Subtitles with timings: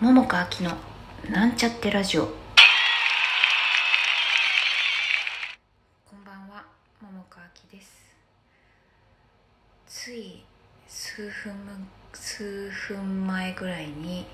[0.00, 0.76] 桃佳明の
[1.28, 2.26] なんちゃってラジオ。
[2.26, 2.30] こ
[6.14, 6.64] んばんは
[7.02, 7.40] 桃佳
[7.72, 7.90] 明です。
[9.88, 10.44] つい
[10.86, 11.52] 数分
[12.12, 14.24] 数分前ぐらいに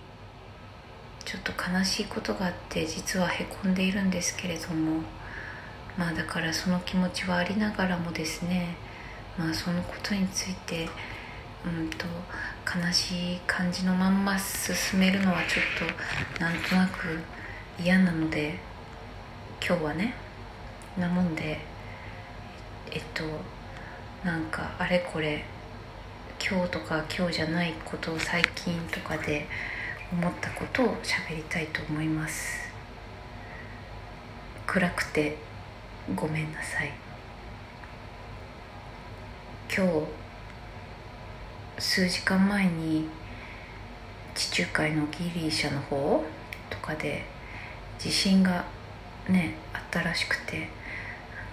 [1.25, 5.00] ちょっと悲しいことがあって実はへこんでいるんですけれども
[5.96, 8.76] まあだからその気持ちはありながらもですね
[9.39, 10.90] まあそのことについて
[11.65, 12.07] うんと
[12.67, 15.89] 悲しい感じのまんま進めるのはちょっ
[16.36, 17.18] となんとなく
[17.82, 18.59] 嫌なので
[19.67, 20.14] 今日はね
[20.99, 21.58] なもんで
[22.91, 23.25] えっと
[24.25, 25.45] なんかあれこれ
[26.39, 29.46] 今日とか今日じゃないことを最近とかで
[30.13, 32.70] 思ったことを喋りたいと思います。
[34.67, 35.39] 暗くて
[36.14, 36.92] ごめんなさい。
[39.75, 40.23] 今日
[41.78, 43.09] 数時間前に
[44.34, 46.25] 地中海のギリシャの方
[46.70, 47.25] とかで
[47.98, 48.64] 地震が
[49.28, 50.69] ねあったらしくて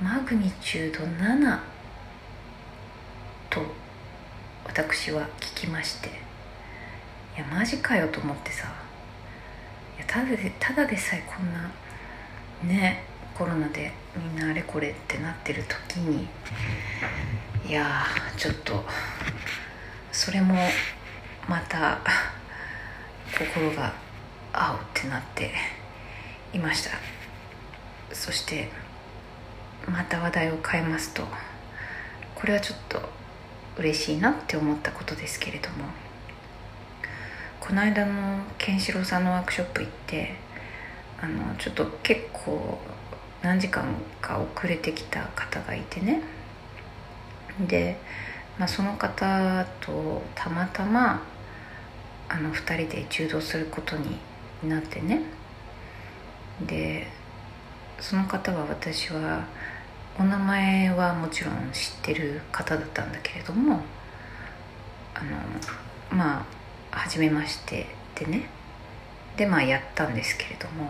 [0.02, 1.59] マグニチュード7
[3.50, 3.61] と
[4.66, 8.67] 私は聞きましていやマジかよと思ってさ
[9.97, 11.72] いやただでただでさえこんな
[12.63, 16.28] ねコロナでみんなあれこれってなってる時に
[17.67, 18.06] いや
[18.38, 18.83] ちょっと
[20.11, 20.55] それも
[21.47, 21.99] また
[23.37, 23.93] 心が
[24.53, 25.51] 青ってなって
[26.53, 26.91] いました。
[28.13, 28.69] そして
[29.87, 31.23] また話題を変えますと
[32.35, 33.01] これはちょっと
[33.77, 35.85] 嬉しいなって思ったことですけれども
[37.59, 40.35] この間のケンシロウさんのワークショップ行って
[41.21, 42.79] あのちょっと結構
[43.41, 43.85] 何時間
[44.21, 46.21] か遅れてきた方がいてね。
[47.67, 47.97] で
[48.61, 51.19] まあ、その方とたまたま
[52.29, 54.19] あの2人で柔道することに
[54.69, 55.23] なってね。
[56.67, 57.07] で
[57.99, 59.47] その方は私は
[60.19, 63.81] お名前はもちろん知ってる方だったんだけれども
[65.16, 65.23] あ
[66.11, 66.45] のまあ
[66.91, 68.47] 初めましてでね。
[69.38, 70.88] でまあやったんですけれども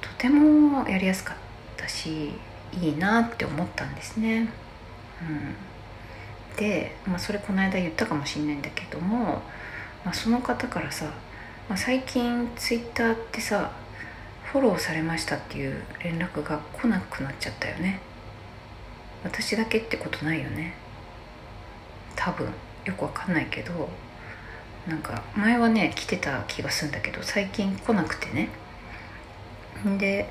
[0.00, 1.36] とてもやりやすかっ
[1.76, 2.32] たし
[2.82, 4.48] いいなって思ったんですね。
[5.22, 5.54] うん。
[6.60, 9.42] で、まあ、それこの間言ったかもしれないんだけども、
[10.04, 11.06] まあ、その方からさ、
[11.68, 13.72] まあ、最近ツイッターってさ
[14.44, 18.00] フォローされましたっていう連絡が来なくなっちゃったよね。
[19.24, 20.74] 私だけってことないよね。
[22.16, 22.46] 多分。
[22.84, 23.88] よくわかんないけど
[24.88, 28.48] なんか前はね来てた気がするんだけど最近来なくてね。
[29.98, 30.28] で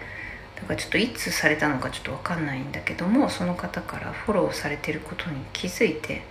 [0.62, 6.22] だからちょっといつされたのかちょっと分かんないんだけどもその方からフォローされてることに気づいて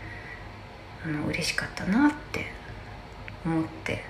[1.04, 2.46] あの嬉しかったなって
[3.44, 4.04] 思って、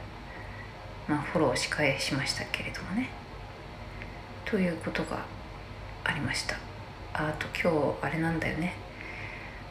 [1.06, 3.10] まあ、フォローし返しましたけれどもね。
[4.44, 5.24] ということが
[6.04, 6.56] ありました。
[7.12, 7.70] あと今
[8.00, 8.74] 日あれなんだよね。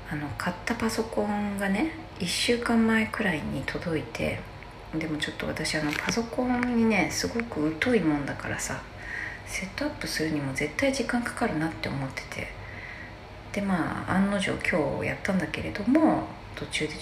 [0.10, 4.40] あの買ったパソコンがね1週間前くらいに届いて
[4.96, 8.82] でもちょっと私あのパソコンにねすごく疎いもんだからさ
[9.48, 12.58] セットアップするにも絶対時間かかるなって思ってて。
[13.58, 17.02] でまあ案の定今日やったんだけれども途中でちょっ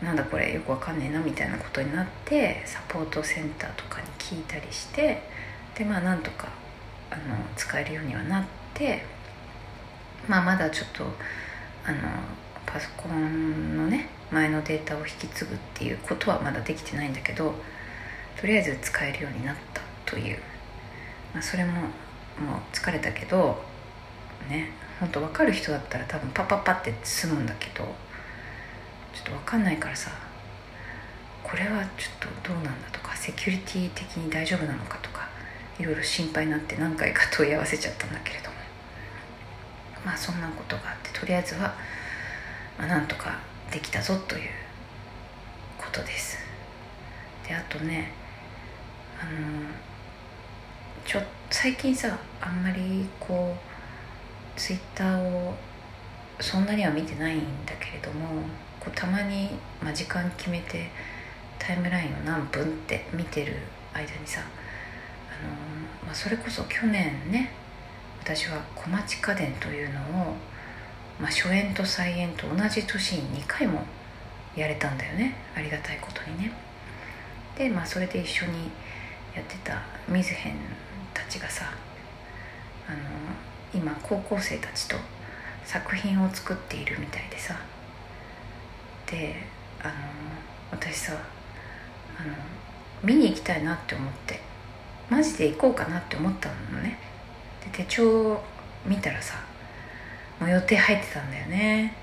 [0.00, 5.22] となんだこれよくわかんねえなみたいなことになってサポートセンターとかに聞いたりして
[5.76, 6.48] でまあなんとか
[7.12, 8.44] あの使えるようにはなっ
[8.74, 9.02] て
[10.26, 11.04] まあまだちょっと
[11.84, 11.98] あの
[12.66, 17.54] パソコンのね前のデータを引き継ぐっていうことはまだできてないんだけど
[18.40, 20.38] とりあえず使えるようになったという
[21.36, 21.88] まあ、それももう
[22.72, 23.62] 疲れたけど
[24.48, 27.84] ね本当分かる人だったら多分パッパッパって済むんだけど
[29.12, 30.10] ちょっと分かんないからさ
[31.42, 35.28] これはちょっとどうなんだとかセキュリティ的に大丈夫なのかとか
[35.78, 38.56] いろいろ心配になって何回か問い合わせちゃったんだけれども。
[40.06, 41.74] まあそんなことがあってとりあえずは、
[42.78, 43.40] まあ、なんとか
[43.72, 44.50] できたぞという
[45.76, 46.38] ことです。
[47.46, 48.12] であとね
[49.20, 49.66] あの
[51.06, 51.20] ちょ
[51.50, 55.54] 最近さあんまりこうツイッターを
[56.40, 58.42] そんなには見てないんだけれども
[58.80, 59.50] こうたまに、
[59.80, 60.90] まあ、時間決めて
[61.60, 63.54] タイムラインを何分って見てる
[63.94, 67.52] 間にさ、あのー、まあ、それこそ去年ね
[68.20, 70.02] 私は小町家電というのを、
[71.20, 73.84] まあ、初演と再演と同じ年に2回も
[74.56, 76.52] やれたんだよねありがたいことにね。
[77.56, 78.70] でまあそれで一緒に
[79.36, 80.85] やってた水辺た
[81.28, 81.66] ちがさ
[82.88, 82.98] あの
[83.74, 84.96] 今高校生たちと
[85.64, 87.56] 作品を作っているみたいでさ。
[89.06, 89.36] で
[89.82, 89.92] あの
[90.72, 91.12] 私さ
[92.18, 92.34] あの
[93.04, 94.46] 見に行きたいなって思って。
[95.08, 96.98] マジで行こうかなって思ったのね。
[97.72, 98.44] で手帳を
[98.84, 99.34] 見たらさ
[100.40, 101.94] もう予定入ってたんだよね。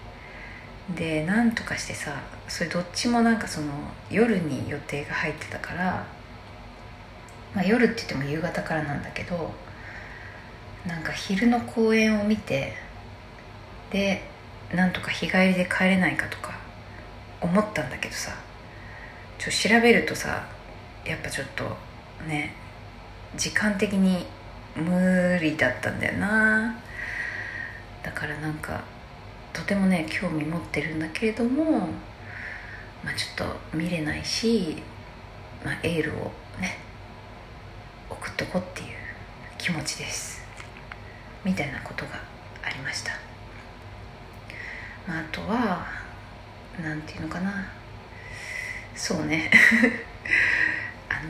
[0.95, 3.67] でなんとかしてさそれどっちもなんかその
[4.09, 6.05] 夜に予定が入ってたから
[7.55, 9.53] まあ夜って言っても夕方からなんだけど
[10.85, 12.73] なんか昼の公演を見て
[13.91, 14.23] で
[14.73, 16.57] なんとか日帰りで帰れないかとか
[17.41, 18.31] 思ったんだけどさ
[19.37, 20.47] ちょ調べるとさ
[21.05, 21.63] やっぱちょっと
[22.27, 22.55] ね
[23.37, 24.25] 時間的に
[24.75, 26.75] 無理だったんだよな。
[28.01, 28.83] だからなんか
[29.53, 31.87] とてもね興味持ってるんだけれども
[33.03, 34.77] まあちょっと見れないし、
[35.63, 36.79] まあ、エールをね
[38.13, 38.87] 送っとこうっていう
[39.57, 40.43] 気持ちです。
[41.43, 42.11] みたいなことが
[42.63, 43.11] ありました、
[45.05, 45.85] まあ、あとは
[46.81, 47.67] なんていうのかな。
[48.95, 49.49] そうね。
[51.09, 51.21] あの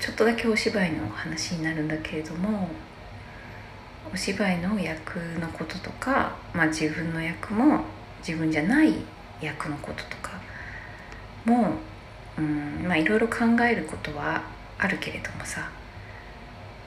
[0.00, 2.68] ちょっとだけお芝居の話になるんだけれども
[4.12, 7.84] お芝居の役のこととか、まあ、自分の役も
[8.26, 8.94] 自分じゃない
[9.40, 10.32] 役のこととか
[11.44, 11.74] も
[12.36, 14.42] うんまあいろいろ考えることは
[14.82, 15.70] あるけれどもさ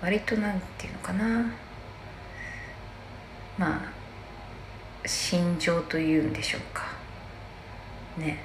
[0.02, 1.46] 割となんていうのかな。
[3.58, 6.84] まあ心情というんでしょうか。
[8.18, 8.44] ね。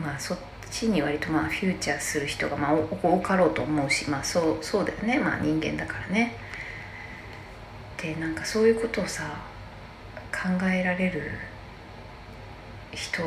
[0.00, 0.38] まあそっ
[0.70, 5.18] ちに割とまあフューチャーする人がまあ多かろうと思うしまあそうそうだよね。
[5.18, 6.36] まあ人間だからね。
[8.00, 9.24] でなんかそういうことをさ
[10.30, 11.32] 考えられる
[12.92, 13.26] 人っ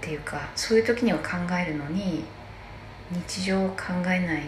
[0.00, 2.24] ていうかそういう時には考えるのに
[3.12, 4.42] 日常を考えない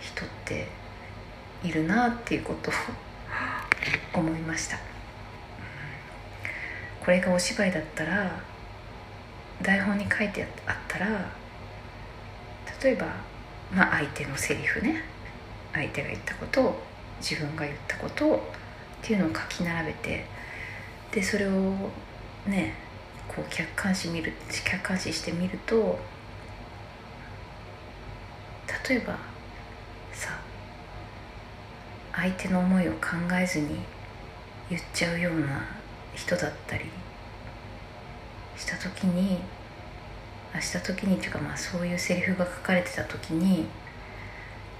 [0.00, 0.68] 人って
[1.64, 2.74] いるなっていうことを
[4.20, 4.78] 思いました。
[7.00, 8.30] これがお芝居だったら
[9.62, 11.06] 台本に書いてあったら
[12.82, 13.06] 例えば、
[13.72, 15.02] まあ、相手のセリフね。
[15.72, 16.82] 相手が言ったことを
[17.20, 18.40] 自分が言ったことをっ
[19.02, 20.24] ていうのを書き並べて
[21.12, 21.50] でそれを
[22.46, 22.74] ね
[23.26, 24.32] こう客観視見る
[24.64, 25.98] 客観視してみると
[28.88, 29.18] 例えば
[30.12, 30.38] さ
[32.12, 33.08] 相手の思いを考
[33.40, 33.80] えずに
[34.70, 35.66] 言っちゃうような
[36.14, 36.84] 人だったり
[38.56, 39.38] した時に
[40.54, 43.66] あした時にっていうかまあそういうセリフが書かれてた時に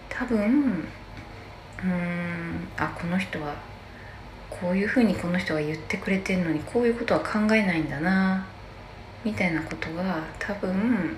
[0.09, 0.89] 多分
[1.85, 3.55] うんあこの人は
[4.51, 8.47] こういうふうにこの人が言ってくれてるのにこういうことは考えないんだな
[9.25, 11.17] みたいなことが多分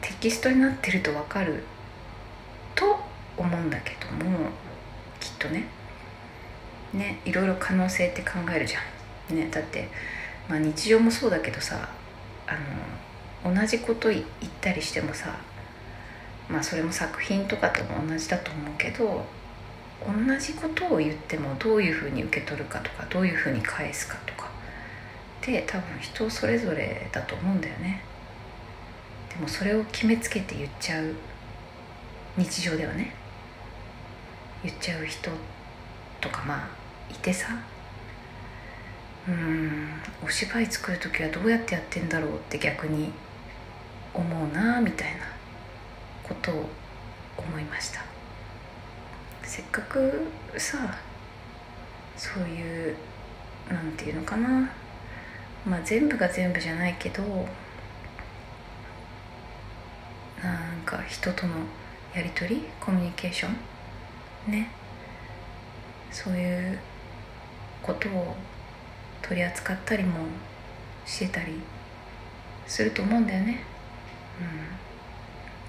[0.00, 1.64] テキストになってると分かる。
[2.76, 2.96] と
[3.36, 4.50] 思うんだけども
[5.18, 5.64] きっとね。
[6.94, 9.88] ねいろいろ可能性って考えるじゃん、ね、だって、
[10.48, 11.88] まあ、日常もそうだけどさ
[12.46, 14.24] あの同じこと言っ
[14.60, 15.36] たりしてもさ
[16.48, 19.24] まあそれも作品とかとも同じだと思うけど
[20.06, 24.46] 同じことを言ってもどういうふうに受け取るかとかどういうふうに返すかとか
[25.40, 28.11] って多分人それぞれだと思うんだよね。
[29.34, 31.14] でもそれを決めつけて言っちゃう
[32.36, 33.14] 日常ではね。
[34.62, 35.30] 言っちゃう人
[36.20, 36.68] とかまあ
[37.10, 37.48] いてさ。
[39.28, 39.88] うん
[40.24, 43.12] お芝居作る時はどうやってやってんだろうって逆に
[44.12, 45.20] 思うなみたいな
[46.24, 46.68] ことを
[47.38, 48.00] 思いました。
[49.44, 50.94] せっかくさ
[52.16, 52.96] そういう
[53.70, 54.70] なんていうのかな。
[55.64, 57.22] まあ全部が全部じゃないけど
[60.42, 61.54] なんか人との
[62.14, 63.48] やり取りコミュニケーショ
[64.48, 64.52] ン？
[64.52, 64.70] ね。
[66.10, 66.78] そういう
[67.82, 68.36] ことを
[69.22, 70.18] 取り扱ったりも
[71.06, 71.54] してたり
[72.66, 73.60] すると思うんだよね。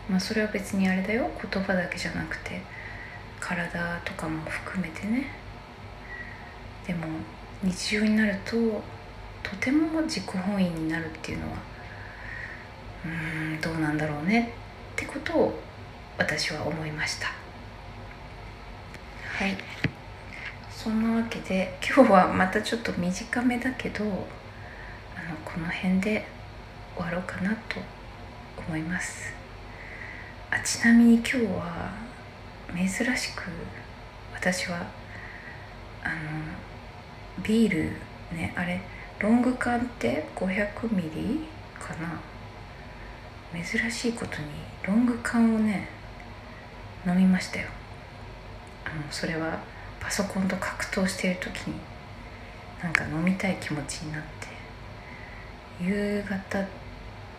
[0.10, 0.14] うん。
[0.14, 1.30] まあそれは別にあれだよ。
[1.42, 2.62] 言葉だけじゃなくて
[3.40, 5.28] 体とかも含めてね。
[6.86, 7.06] でも
[7.64, 8.52] 日常になると
[9.42, 11.58] とても自己本位になるっていうのは
[13.06, 13.08] う
[13.58, 14.52] んどうなんだろうね。
[15.04, 15.60] ってことを
[16.18, 17.28] 私は思いました。
[19.26, 19.58] はい。
[20.72, 24.16] そんなわけで今日はまたちょっと短めだけどあの
[25.44, 26.26] この辺で
[26.96, 27.80] 終わろうかなと
[28.68, 29.34] 思います。
[30.52, 31.92] あちなみに今日は
[32.76, 33.44] 珍しく
[34.34, 34.86] 私は
[36.04, 37.92] あのビール
[38.32, 38.82] ねあれ
[39.20, 41.40] ロング缶って500ミリ
[41.80, 42.20] かな
[43.54, 44.48] 珍しいことに
[44.84, 45.88] ロング缶をね
[47.06, 47.68] 飲みましたよ。
[48.86, 49.60] あのそれは
[50.00, 51.76] パソコンと格闘している時に
[52.82, 54.48] なんか飲みたい気持ちになって
[55.84, 56.68] 夕方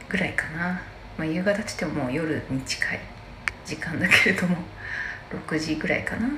[0.08, 0.80] ぐらいかな、
[1.18, 3.00] まあ、夕方っつってももう夜に近い
[3.64, 4.56] 時間だけれども
[5.48, 6.28] 6時ぐらいかな。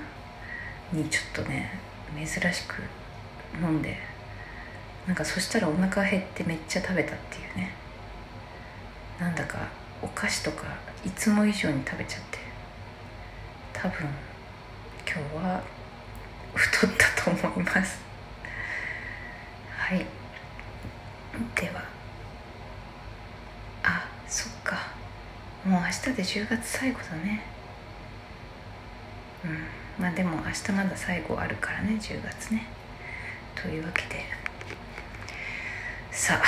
[0.92, 1.80] にちょっとね
[2.16, 2.76] 珍しく
[3.60, 3.96] 飲んで
[5.06, 7.85] なんかそしたらお腹減ってめっちゃ食べたっていうね。
[9.20, 9.68] なんだか
[10.02, 10.64] お菓子とか
[11.04, 12.38] いつも以上に食べちゃって。
[13.72, 14.06] 多分
[15.06, 15.62] 今日は
[16.54, 18.00] 太ったと思います。
[19.70, 20.06] はい。
[21.54, 21.84] では。
[23.82, 24.88] あそっか。
[25.64, 27.42] もう明日で10月最後だね。
[29.44, 30.02] うん。
[30.02, 32.66] まあでも明日まだ最後あるからね10月ね。
[33.54, 34.24] というわけで。
[36.10, 36.42] さあ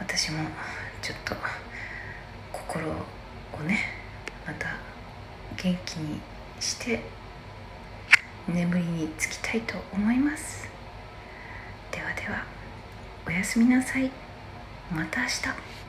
[0.00, 0.38] 私も
[1.02, 1.34] ちょっと
[2.72, 2.94] 心を
[3.68, 3.80] ね
[4.46, 4.78] また
[5.62, 6.18] 元気に
[6.58, 7.02] して
[8.48, 10.66] 眠りにつきたいと思います。
[11.90, 12.46] ではでは
[13.26, 14.10] おやすみなさい。
[14.90, 15.81] また明日。